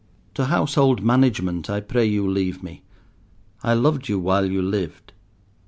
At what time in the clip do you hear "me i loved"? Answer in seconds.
2.63-4.09